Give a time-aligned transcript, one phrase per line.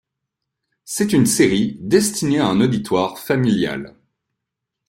[0.83, 3.93] C'est une série destinée à un auditoire familial.